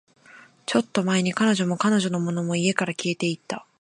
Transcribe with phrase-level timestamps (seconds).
[0.65, 3.67] ちょっと前に、彼女も、彼女のものも、家から消えていった